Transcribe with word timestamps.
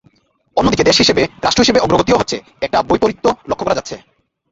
অন্যদিকে 0.57 0.87
দেশ 0.89 0.97
হিসেবে, 0.97 1.23
রাষ্ট্র 1.37 1.63
হিসেবে 1.63 1.83
অগ্রগতিও 1.83 2.19
হচ্ছে—একটা 2.19 2.77
বৈপরীত্য 2.89 3.25
লক্ষ 3.49 3.61
করা 3.63 3.77
যাচ্ছে। 3.77 3.95